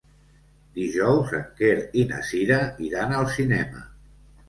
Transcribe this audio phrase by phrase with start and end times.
[0.77, 2.61] Dijous en Quer i na Cira
[2.91, 3.89] iran al cinema.